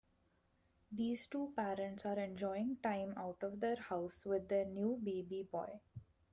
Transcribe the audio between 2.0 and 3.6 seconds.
are enjoying time out of